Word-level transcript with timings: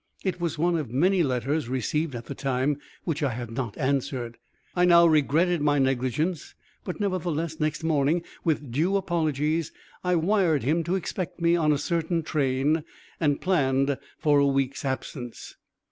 It 0.23 0.41
was 0.41 0.57
one 0.57 0.77
of 0.77 0.89
many 0.89 1.21
letters 1.21 1.69
received 1.69 2.15
at 2.15 2.25
the 2.25 2.33
time, 2.33 2.79
which 3.03 3.21
I 3.21 3.29
had 3.33 3.51
not 3.51 3.77
answered. 3.77 4.39
I 4.75 4.83
now 4.83 5.05
regretted 5.05 5.61
my 5.61 5.77
negligence, 5.77 6.55
but 6.83 6.99
nevertheless, 6.99 7.59
next 7.59 7.83
morning, 7.83 8.23
with 8.43 8.71
due 8.71 8.95
apologies 8.97 9.71
I 10.03 10.15
wired 10.15 10.63
him 10.63 10.83
to 10.85 10.95
expect 10.95 11.39
me 11.39 11.55
on 11.55 11.71
a 11.71 11.77
certain 11.77 12.23
train, 12.23 12.83
and 13.19 13.41
planned 13.41 13.95
for 14.17 14.39
a 14.39 14.47
week's 14.47 14.83
absence. 14.83 15.55